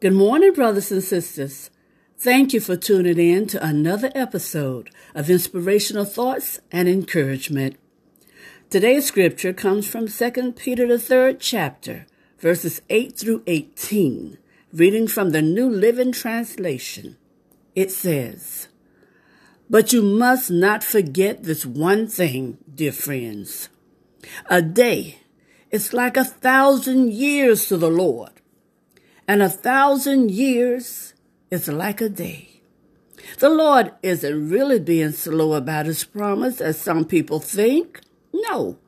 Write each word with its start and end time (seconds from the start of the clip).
Good 0.00 0.12
morning, 0.12 0.52
brothers 0.52 0.92
and 0.92 1.02
sisters. 1.02 1.70
Thank 2.16 2.52
you 2.52 2.60
for 2.60 2.76
tuning 2.76 3.18
in 3.18 3.48
to 3.48 3.66
another 3.66 4.12
episode 4.14 4.90
of 5.12 5.28
Inspirational 5.28 6.04
Thoughts 6.04 6.60
and 6.70 6.88
Encouragement. 6.88 7.76
Today's 8.70 9.06
scripture 9.06 9.52
comes 9.52 9.88
from 9.88 10.06
2 10.06 10.52
Peter, 10.52 10.86
the 10.86 11.00
third 11.00 11.40
chapter, 11.40 12.06
verses 12.38 12.80
8 12.88 13.18
through 13.18 13.42
18, 13.48 14.38
reading 14.72 15.08
from 15.08 15.30
the 15.30 15.42
New 15.42 15.68
Living 15.68 16.12
Translation. 16.12 17.16
It 17.74 17.90
says, 17.90 18.68
But 19.68 19.92
you 19.92 20.00
must 20.00 20.48
not 20.48 20.84
forget 20.84 21.42
this 21.42 21.66
one 21.66 22.06
thing, 22.06 22.58
dear 22.72 22.92
friends. 22.92 23.68
A 24.48 24.62
day 24.62 25.18
is 25.72 25.92
like 25.92 26.16
a 26.16 26.22
thousand 26.22 27.12
years 27.12 27.66
to 27.66 27.76
the 27.76 27.90
Lord, 27.90 28.30
and 29.28 29.42
a 29.42 29.48
thousand 29.50 30.30
years 30.30 31.12
is 31.50 31.68
like 31.68 32.00
a 32.00 32.08
day. 32.08 32.62
The 33.38 33.50
Lord 33.50 33.92
isn't 34.02 34.48
really 34.48 34.80
being 34.80 35.12
slow 35.12 35.52
about 35.52 35.84
his 35.84 36.02
promise, 36.02 36.62
as 36.62 36.80
some 36.80 37.04
people 37.04 37.38
think. 37.38 38.00
No, 38.32 38.78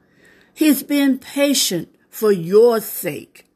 he's 0.54 0.82
being 0.82 1.18
patient 1.18 1.94
for 2.08 2.32
your 2.32 2.80
sake. 2.80 3.46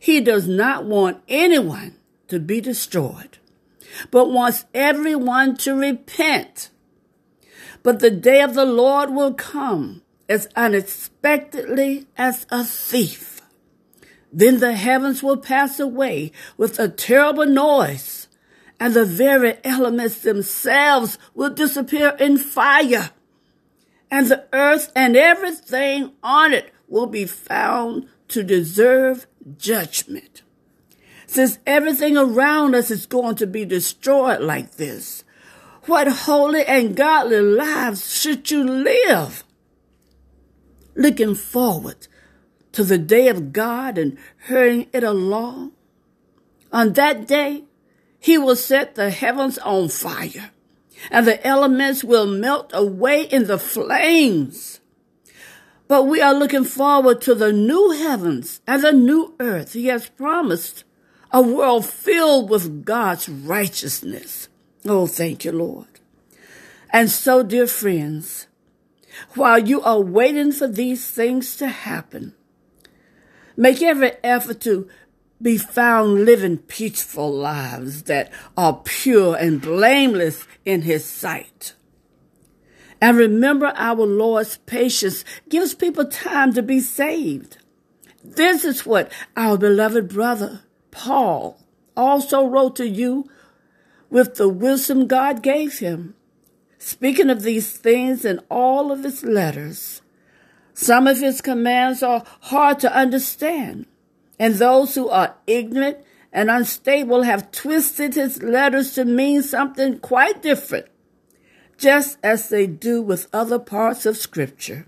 He 0.00 0.20
does 0.20 0.48
not 0.48 0.84
want 0.84 1.22
anyone 1.28 1.96
to 2.26 2.40
be 2.40 2.60
destroyed, 2.60 3.38
but 4.10 4.30
wants 4.30 4.64
everyone 4.74 5.56
to 5.58 5.74
repent. 5.76 6.70
But 7.84 8.00
the 8.00 8.10
day 8.10 8.42
of 8.42 8.54
the 8.54 8.64
Lord 8.64 9.10
will 9.10 9.32
come 9.32 10.02
as 10.28 10.48
unexpectedly 10.56 12.06
as 12.16 12.46
a 12.50 12.64
thief. 12.64 13.35
Then 14.36 14.60
the 14.60 14.74
heavens 14.74 15.22
will 15.22 15.38
pass 15.38 15.80
away 15.80 16.30
with 16.58 16.78
a 16.78 16.90
terrible 16.90 17.46
noise, 17.46 18.28
and 18.78 18.92
the 18.92 19.06
very 19.06 19.54
elements 19.64 20.18
themselves 20.18 21.16
will 21.34 21.48
disappear 21.48 22.14
in 22.20 22.36
fire, 22.36 23.12
and 24.10 24.26
the 24.26 24.44
earth 24.52 24.92
and 24.94 25.16
everything 25.16 26.12
on 26.22 26.52
it 26.52 26.70
will 26.86 27.06
be 27.06 27.24
found 27.24 28.08
to 28.28 28.42
deserve 28.42 29.26
judgment. 29.56 30.42
Since 31.26 31.58
everything 31.66 32.18
around 32.18 32.74
us 32.74 32.90
is 32.90 33.06
going 33.06 33.36
to 33.36 33.46
be 33.46 33.64
destroyed 33.64 34.42
like 34.42 34.72
this, 34.72 35.24
what 35.86 36.08
holy 36.08 36.66
and 36.66 36.94
godly 36.94 37.40
lives 37.40 38.14
should 38.14 38.50
you 38.50 38.62
live? 38.62 39.44
looking 40.96 41.34
forward 41.34 42.08
to 42.76 42.84
the 42.84 42.98
day 42.98 43.28
of 43.28 43.54
God 43.54 43.96
and 43.96 44.18
hurrying 44.48 44.86
it 44.92 45.02
along. 45.02 45.72
On 46.70 46.92
that 46.92 47.26
day, 47.26 47.64
he 48.20 48.36
will 48.36 48.54
set 48.54 48.96
the 48.96 49.08
heavens 49.08 49.56
on 49.56 49.88
fire 49.88 50.50
and 51.10 51.26
the 51.26 51.44
elements 51.46 52.04
will 52.04 52.26
melt 52.26 52.70
away 52.74 53.22
in 53.22 53.46
the 53.46 53.56
flames. 53.58 54.80
But 55.88 56.02
we 56.02 56.20
are 56.20 56.34
looking 56.34 56.64
forward 56.64 57.22
to 57.22 57.34
the 57.34 57.50
new 57.50 57.92
heavens 57.92 58.60
and 58.66 58.82
the 58.84 58.92
new 58.92 59.34
earth 59.40 59.72
he 59.72 59.86
has 59.86 60.10
promised, 60.10 60.84
a 61.30 61.40
world 61.40 61.86
filled 61.86 62.50
with 62.50 62.84
God's 62.84 63.26
righteousness. 63.26 64.50
Oh, 64.84 65.06
thank 65.06 65.46
you, 65.46 65.52
Lord. 65.52 65.88
And 66.90 67.10
so, 67.10 67.42
dear 67.42 67.68
friends, 67.68 68.48
while 69.32 69.58
you 69.58 69.80
are 69.80 69.98
waiting 69.98 70.52
for 70.52 70.68
these 70.68 71.10
things 71.10 71.56
to 71.56 71.68
happen. 71.68 72.34
Make 73.56 73.82
every 73.82 74.12
effort 74.22 74.60
to 74.62 74.88
be 75.40 75.58
found 75.58 76.24
living 76.24 76.58
peaceful 76.58 77.30
lives 77.30 78.04
that 78.04 78.32
are 78.56 78.80
pure 78.84 79.36
and 79.36 79.60
blameless 79.60 80.46
in 80.64 80.82
His 80.82 81.04
sight. 81.04 81.74
And 83.00 83.16
remember 83.16 83.72
our 83.76 84.06
Lord's 84.06 84.56
patience 84.58 85.24
gives 85.48 85.74
people 85.74 86.06
time 86.06 86.52
to 86.54 86.62
be 86.62 86.80
saved. 86.80 87.58
This 88.24 88.64
is 88.64 88.86
what 88.86 89.12
our 89.36 89.58
beloved 89.58 90.08
brother 90.08 90.62
Paul 90.90 91.60
also 91.96 92.46
wrote 92.46 92.76
to 92.76 92.88
you 92.88 93.30
with 94.10 94.36
the 94.36 94.48
wisdom 94.48 95.06
God 95.06 95.42
gave 95.42 95.78
him. 95.78 96.14
Speaking 96.78 97.30
of 97.30 97.42
these 97.42 97.70
things 97.76 98.24
in 98.24 98.40
all 98.50 98.90
of 98.92 99.04
his 99.04 99.22
letters, 99.22 100.02
some 100.78 101.06
of 101.06 101.20
his 101.20 101.40
commands 101.40 102.02
are 102.02 102.22
hard 102.42 102.78
to 102.80 102.94
understand, 102.94 103.86
and 104.38 104.56
those 104.56 104.94
who 104.94 105.08
are 105.08 105.34
ignorant 105.46 105.96
and 106.30 106.50
unstable 106.50 107.22
have 107.22 107.50
twisted 107.50 108.14
his 108.14 108.42
letters 108.42 108.92
to 108.92 109.06
mean 109.06 109.42
something 109.42 109.98
quite 109.98 110.42
different, 110.42 110.84
just 111.78 112.18
as 112.22 112.50
they 112.50 112.66
do 112.66 113.00
with 113.00 113.26
other 113.32 113.58
parts 113.58 114.04
of 114.04 114.18
Scripture. 114.18 114.86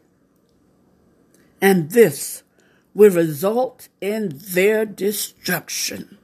And 1.59 1.91
this 1.93 2.43
will 2.93 3.10
result 3.10 3.88
in 3.98 4.38
their 4.53 4.84
destruction. 4.84 6.19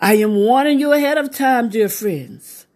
I 0.00 0.14
am 0.14 0.34
warning 0.34 0.80
you 0.80 0.92
ahead 0.92 1.18
of 1.18 1.30
time, 1.30 1.68
dear 1.68 1.90
friends. 1.90 2.66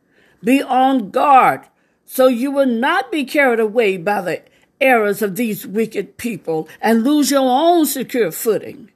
Be 0.44 0.62
on 0.62 1.08
guard 1.08 1.62
so 2.04 2.26
you 2.26 2.50
will 2.50 2.66
not 2.66 3.10
be 3.10 3.24
carried 3.24 3.60
away 3.60 3.96
by 3.96 4.20
the 4.20 4.42
errors 4.80 5.22
of 5.22 5.36
these 5.36 5.66
wicked 5.66 6.16
people 6.16 6.68
and 6.80 7.04
lose 7.04 7.30
your 7.30 7.40
own 7.40 7.86
secure 7.86 8.30
footing. 8.30 8.90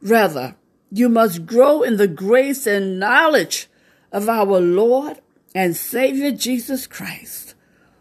Rather, 0.00 0.56
you 0.90 1.08
must 1.08 1.46
grow 1.46 1.82
in 1.82 1.96
the 1.96 2.08
grace 2.08 2.66
and 2.66 2.98
knowledge 2.98 3.68
of 4.10 4.28
our 4.28 4.60
Lord 4.60 5.20
and 5.54 5.76
Savior 5.76 6.30
Jesus 6.30 6.86
Christ. 6.86 7.54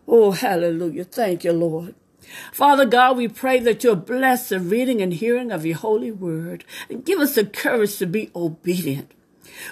Oh, 0.07 0.31
hallelujah. 0.31 1.05
Thank 1.05 1.43
you, 1.43 1.53
Lord. 1.53 1.95
Father 2.51 2.85
God, 2.85 3.17
we 3.17 3.27
pray 3.27 3.59
that 3.59 3.83
you'll 3.83 3.95
bless 3.95 4.49
the 4.49 4.59
reading 4.59 5.01
and 5.01 5.13
hearing 5.13 5.51
of 5.51 5.65
your 5.65 5.77
holy 5.77 6.11
word 6.11 6.63
and 6.89 7.05
give 7.05 7.19
us 7.19 7.35
the 7.35 7.45
courage 7.45 7.97
to 7.97 8.05
be 8.05 8.31
obedient. 8.35 9.11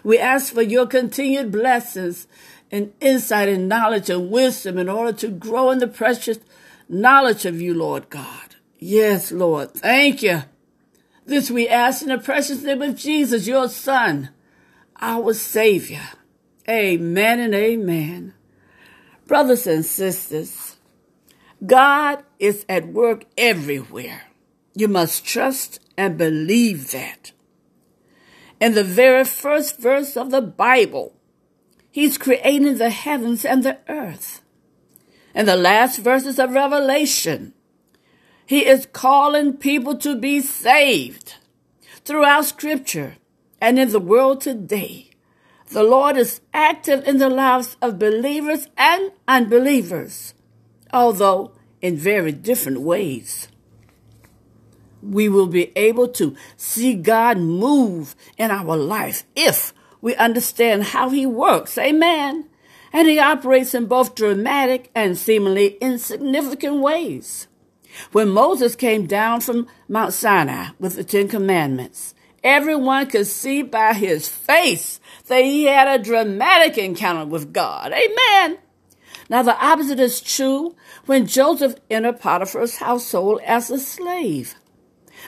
We 0.03 0.19
ask 0.19 0.53
for 0.53 0.61
your 0.61 0.85
continued 0.85 1.51
blessings 1.51 2.27
and 2.71 2.93
insight 2.99 3.49
and 3.49 3.67
knowledge 3.67 4.09
and 4.09 4.29
wisdom 4.29 4.77
in 4.77 4.89
order 4.89 5.13
to 5.19 5.29
grow 5.29 5.71
in 5.71 5.79
the 5.79 5.87
precious 5.87 6.39
knowledge 6.89 7.45
of 7.45 7.61
you, 7.61 7.73
Lord 7.73 8.09
God. 8.09 8.55
Yes, 8.79 9.31
Lord. 9.31 9.73
Thank 9.73 10.23
you. 10.23 10.43
This 11.25 11.51
we 11.51 11.67
ask 11.67 12.01
in 12.01 12.09
the 12.09 12.17
precious 12.17 12.63
name 12.63 12.81
of 12.81 12.95
Jesus, 12.95 13.47
your 13.47 13.69
Son, 13.69 14.29
our 14.99 15.33
Savior. 15.33 16.09
Amen 16.67 17.39
and 17.39 17.53
amen. 17.53 18.33
Brothers 19.27 19.67
and 19.67 19.85
sisters, 19.85 20.77
God 21.65 22.23
is 22.39 22.65
at 22.67 22.87
work 22.87 23.25
everywhere. 23.37 24.23
You 24.73 24.87
must 24.87 25.25
trust 25.25 25.79
and 25.97 26.17
believe 26.17 26.91
that. 26.91 27.31
In 28.59 28.73
the 28.73 28.83
very 28.83 29.23
first 29.23 29.79
verse 29.79 30.17
of 30.17 30.31
the 30.31 30.41
Bible, 30.41 31.15
He's 31.91 32.17
creating 32.17 32.77
the 32.77 32.89
heavens 32.89 33.45
and 33.45 33.63
the 33.63 33.77
earth. 33.87 34.41
In 35.35 35.45
the 35.45 35.55
last 35.55 35.99
verses 35.99 36.39
of 36.39 36.51
Revelation, 36.51 37.53
he 38.45 38.65
is 38.65 38.87
calling 38.91 39.53
people 39.53 39.95
to 39.97 40.15
be 40.15 40.41
saved. 40.41 41.35
Throughout 42.03 42.45
scripture 42.45 43.17
and 43.61 43.77
in 43.77 43.91
the 43.91 43.99
world 43.99 44.41
today, 44.41 45.11
the 45.67 45.83
Lord 45.83 46.17
is 46.17 46.41
active 46.51 47.07
in 47.07 47.19
the 47.19 47.29
lives 47.29 47.77
of 47.79 47.99
believers 47.99 48.67
and 48.75 49.11
unbelievers, 49.27 50.33
although 50.91 51.51
in 51.79 51.95
very 51.95 52.31
different 52.31 52.81
ways. 52.81 53.49
We 55.03 55.29
will 55.29 55.47
be 55.47 55.71
able 55.77 56.07
to 56.09 56.35
see 56.57 56.95
God 56.95 57.37
move 57.37 58.15
in 58.37 58.49
our 58.49 58.75
life 58.75 59.23
if 59.35 59.73
we 60.01 60.15
understand 60.15 60.85
how 60.85 61.09
he 61.09 61.25
works. 61.27 61.77
Amen. 61.77 62.48
And 62.91 63.07
he 63.07 63.19
operates 63.19 63.73
in 63.73 63.85
both 63.85 64.15
dramatic 64.15 64.89
and 64.95 65.17
seemingly 65.17 65.77
insignificant 65.81 66.77
ways. 66.77 67.47
When 68.11 68.29
Moses 68.29 68.75
came 68.75 69.05
down 69.05 69.41
from 69.41 69.67
Mount 69.87 70.13
Sinai 70.13 70.69
with 70.79 70.95
the 70.95 71.03
Ten 71.03 71.27
Commandments, 71.27 72.13
everyone 72.43 73.07
could 73.07 73.27
see 73.27 73.61
by 73.61 73.93
his 73.93 74.27
face 74.27 74.99
that 75.27 75.43
he 75.43 75.65
had 75.65 75.87
a 75.87 76.03
dramatic 76.03 76.77
encounter 76.77 77.25
with 77.25 77.53
God. 77.53 77.91
Amen. 77.91 78.57
Now, 79.29 79.43
the 79.43 79.63
opposite 79.63 79.99
is 79.99 80.21
true 80.21 80.75
when 81.05 81.27
Joseph 81.27 81.75
entered 81.89 82.19
Potiphar's 82.19 82.77
household 82.77 83.41
as 83.45 83.69
a 83.69 83.79
slave. 83.79 84.55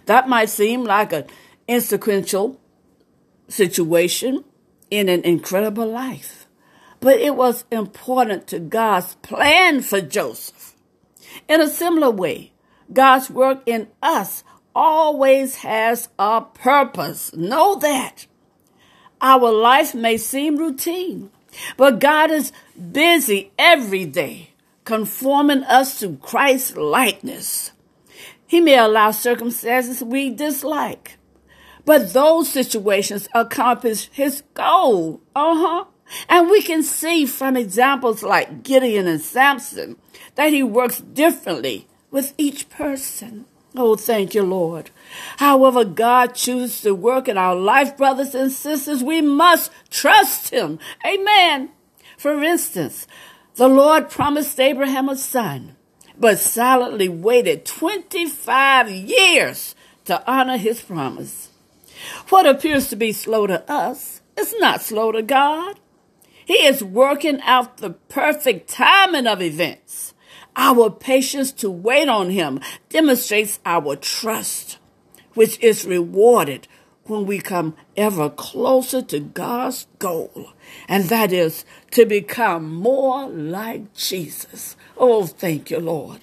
That 0.05 0.27
might 0.27 0.49
seem 0.49 0.83
like 0.83 1.13
an 1.13 1.25
insequential 1.67 2.59
situation, 3.47 4.43
in 4.89 5.07
an 5.07 5.23
incredible 5.23 5.87
life. 5.87 6.40
But 7.01 7.19
it 7.19 7.35
was 7.35 7.65
important 7.71 8.47
to 8.47 8.59
God's 8.59 9.15
plan 9.15 9.81
for 9.81 9.99
Joseph. 9.99 10.75
In 11.49 11.59
a 11.59 11.67
similar 11.67 12.11
way, 12.11 12.53
God's 12.93 13.29
work 13.29 13.61
in 13.65 13.87
us 14.01 14.43
always 14.73 15.57
has 15.57 16.09
a 16.17 16.41
purpose. 16.41 17.33
Know 17.33 17.75
that. 17.79 18.27
Our 19.19 19.51
life 19.51 19.93
may 19.93 20.17
seem 20.17 20.57
routine, 20.57 21.31
but 21.75 21.99
God 21.99 22.31
is 22.31 22.53
busy 22.91 23.51
every 23.59 24.05
day 24.05 24.51
conforming 24.85 25.63
us 25.63 25.99
to 25.99 26.17
Christ's 26.17 26.75
likeness. 26.75 27.71
He 28.47 28.59
may 28.59 28.77
allow 28.77 29.11
circumstances 29.11 30.03
we 30.03 30.29
dislike, 30.29 31.17
but 31.85 32.13
those 32.13 32.49
situations 32.49 33.27
accomplish 33.33 34.09
his 34.11 34.43
goal. 34.53 35.21
Uh 35.35 35.55
huh. 35.55 35.85
And 36.27 36.49
we 36.49 36.61
can 36.61 36.83
see 36.83 37.25
from 37.25 37.55
examples 37.55 38.23
like 38.23 38.63
Gideon 38.63 39.07
and 39.07 39.21
Samson 39.21 39.97
that 40.35 40.51
he 40.51 40.63
works 40.63 40.99
differently 40.99 41.87
with 42.09 42.33
each 42.37 42.69
person. 42.69 43.45
Oh, 43.75 43.95
thank 43.95 44.33
you, 44.33 44.43
Lord. 44.43 44.89
However, 45.37 45.85
God 45.85 46.35
chooses 46.35 46.81
to 46.81 46.93
work 46.93 47.29
in 47.29 47.37
our 47.37 47.55
life, 47.55 47.95
brothers 47.95 48.35
and 48.35 48.51
sisters, 48.51 49.01
we 49.01 49.21
must 49.21 49.71
trust 49.89 50.49
Him. 50.49 50.77
Amen. 51.05 51.69
For 52.17 52.43
instance, 52.43 53.07
the 53.55 53.69
Lord 53.69 54.09
promised 54.09 54.59
Abraham 54.59 55.07
a 55.07 55.15
son, 55.15 55.75
but 56.17 56.37
silently 56.37 57.07
waited 57.07 57.65
25 57.65 58.89
years 58.91 59.73
to 60.05 60.29
honor 60.29 60.57
his 60.57 60.81
promise. 60.81 61.49
What 62.29 62.45
appears 62.45 62.89
to 62.89 62.95
be 62.95 63.13
slow 63.13 63.47
to 63.47 63.69
us 63.71 64.21
is 64.37 64.53
not 64.59 64.81
slow 64.81 65.11
to 65.11 65.21
God. 65.21 65.79
He 66.51 66.65
is 66.65 66.83
working 66.83 67.39
out 67.43 67.77
the 67.77 67.91
perfect 67.91 68.69
timing 68.69 69.25
of 69.25 69.41
events. 69.41 70.13
Our 70.57 70.89
patience 70.89 71.53
to 71.53 71.71
wait 71.71 72.09
on 72.09 72.29
Him 72.29 72.59
demonstrates 72.89 73.61
our 73.65 73.95
trust, 73.95 74.77
which 75.33 75.57
is 75.61 75.85
rewarded 75.85 76.67
when 77.05 77.25
we 77.25 77.39
come 77.39 77.77
ever 77.95 78.29
closer 78.29 79.01
to 79.01 79.21
God's 79.21 79.87
goal, 79.97 80.51
and 80.89 81.05
that 81.05 81.31
is 81.31 81.63
to 81.91 82.05
become 82.05 82.75
more 82.75 83.29
like 83.29 83.93
Jesus. 83.93 84.75
Oh, 84.97 85.27
thank 85.27 85.71
you, 85.71 85.79
Lord. 85.79 86.19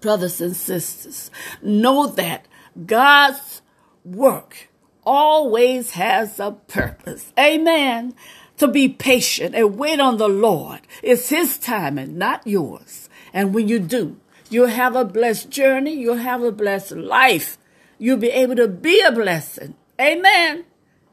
Brothers 0.00 0.40
and 0.40 0.54
sisters, 0.54 1.32
know 1.60 2.06
that 2.06 2.46
God's 2.86 3.62
work 4.04 4.68
always 5.04 5.90
has 5.92 6.38
a 6.38 6.52
purpose. 6.52 7.32
Amen. 7.36 8.14
To 8.58 8.68
be 8.68 8.88
patient 8.88 9.54
and 9.54 9.78
wait 9.78 10.00
on 10.00 10.16
the 10.16 10.28
Lord. 10.28 10.80
It's 11.02 11.28
His 11.28 11.58
timing, 11.58 12.18
not 12.18 12.46
yours. 12.46 13.08
And 13.32 13.54
when 13.54 13.68
you 13.68 13.78
do, 13.78 14.16
you'll 14.50 14.66
have 14.66 14.96
a 14.96 15.04
blessed 15.04 15.50
journey. 15.50 15.94
You'll 15.94 16.16
have 16.16 16.42
a 16.42 16.52
blessed 16.52 16.92
life. 16.96 17.58
You'll 17.98 18.18
be 18.18 18.30
able 18.30 18.56
to 18.56 18.68
be 18.68 19.00
a 19.00 19.12
blessing. 19.12 19.74
Amen. 20.00 20.64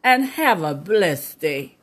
And 0.04 0.26
have 0.26 0.64
a 0.64 0.74
blessed 0.74 1.40
day. 1.40 1.75